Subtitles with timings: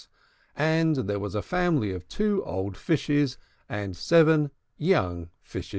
[0.55, 3.37] And there was a family of two old Fishes
[3.69, 5.69] and seven young Fishes.